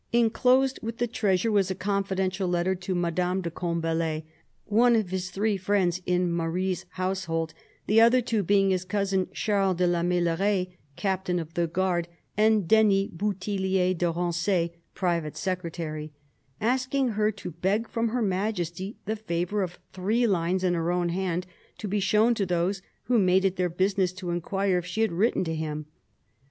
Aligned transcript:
Enclosed 0.11 0.79
with 0.81 0.97
the 0.97 1.05
treasure 1.05 1.51
was 1.51 1.69
a 1.69 1.75
confidential 1.75 2.47
letter 2.49 2.73
to 2.73 2.95
Madame 2.95 3.39
de 3.41 3.51
Combalet— 3.51 4.23
one 4.81 4.95
of 4.95 5.09
his 5.11 5.29
three 5.29 5.57
friends 5.57 6.01
in 6.07 6.33
Marie's 6.33 6.87
household, 6.93 7.53
the 7.85 8.01
other 8.01 8.19
two 8.19 8.41
being 8.41 8.71
his 8.71 8.83
cousin 8.83 9.27
Charles 9.31 9.77
de 9.77 9.85
la 9.85 10.01
Meilleraye, 10.01 10.73
captain 10.95 11.37
of 11.37 11.53
the 11.53 11.67
guard, 11.67 12.07
and 12.35 12.67
Denys 12.67 13.11
Bouthillier 13.11 13.95
de 13.95 14.07
Ranc6, 14.07 14.71
private 14.95 15.37
secretary— 15.37 16.11
asking 16.75 17.09
her 17.09 17.31
to 17.33 17.51
beg 17.51 17.87
from 17.87 18.07
Her 18.07 18.23
Majesty 18.23 18.97
the 19.05 19.15
favour 19.15 19.61
of 19.61 19.77
three 19.93 20.25
lines 20.25 20.63
in 20.63 20.73
her 20.73 20.91
own 20.91 21.09
hand, 21.09 21.45
to 21.77 21.87
be 21.87 21.99
shown 21.99 22.33
to 22.33 22.45
those 22.47 22.81
who 23.03 23.19
made 23.19 23.45
it 23.45 23.55
their 23.55 23.69
business 23.69 24.13
to 24.13 24.31
inquire 24.31 24.79
if 24.79 24.85
she 24.87 25.01
had 25.01 25.11
written 25.11 25.43
to 25.43 25.53
him. 25.53 25.85